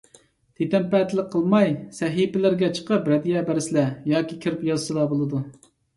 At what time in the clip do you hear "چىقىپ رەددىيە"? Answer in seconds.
2.79-3.45